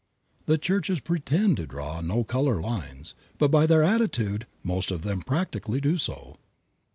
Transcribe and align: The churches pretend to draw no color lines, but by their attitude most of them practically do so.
The 0.47 0.57
churches 0.57 0.99
pretend 0.99 1.57
to 1.57 1.67
draw 1.67 2.01
no 2.01 2.23
color 2.23 2.59
lines, 2.59 3.13
but 3.37 3.51
by 3.51 3.67
their 3.67 3.83
attitude 3.83 4.47
most 4.63 4.89
of 4.89 5.03
them 5.03 5.21
practically 5.21 5.79
do 5.79 5.99
so. 5.99 6.37